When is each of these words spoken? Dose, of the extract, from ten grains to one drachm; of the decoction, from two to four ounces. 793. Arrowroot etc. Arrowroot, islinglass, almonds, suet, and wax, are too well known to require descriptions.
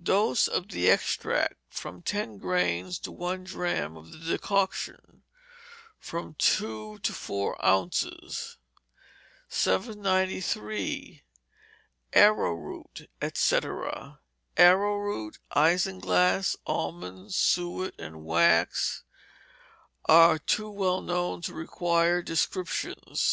Dose, 0.00 0.46
of 0.46 0.68
the 0.68 0.88
extract, 0.88 1.56
from 1.68 2.00
ten 2.00 2.38
grains 2.38 2.96
to 3.00 3.10
one 3.10 3.42
drachm; 3.42 3.96
of 3.96 4.12
the 4.12 4.18
decoction, 4.20 5.24
from 5.98 6.34
two 6.34 7.00
to 7.00 7.12
four 7.12 7.56
ounces. 7.64 8.56
793. 9.48 11.24
Arrowroot 12.12 13.10
etc. 13.20 14.20
Arrowroot, 14.56 15.40
islinglass, 15.56 16.54
almonds, 16.64 17.34
suet, 17.34 17.94
and 17.98 18.24
wax, 18.24 19.02
are 20.04 20.38
too 20.38 20.70
well 20.70 21.00
known 21.00 21.42
to 21.42 21.52
require 21.52 22.22
descriptions. 22.22 23.22